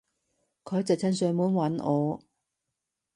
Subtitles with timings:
[0.63, 2.23] 佢直情上門搵我